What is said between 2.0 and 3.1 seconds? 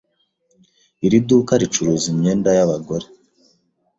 imyenda yabagore.